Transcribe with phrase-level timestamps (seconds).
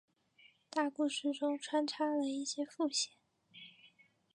[0.71, 3.13] 大故事中穿插了一些副线。